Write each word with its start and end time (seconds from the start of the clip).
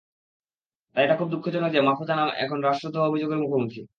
তাই, 0.95 1.03
এটা 1.05 1.15
খুবই 1.15 1.31
দুঃখজনক 1.31 1.69
যে, 1.71 1.79
মাহ্ফুজ 1.81 2.09
আনাম 2.09 2.29
এখন 2.43 2.57
রাষ্ট্রদ্রোহ 2.61 3.03
অভিযোগের 3.09 3.39
মুখোমুখি। 3.43 3.81